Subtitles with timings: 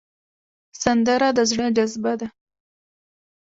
[0.83, 2.27] سندره د زړه جذبه ده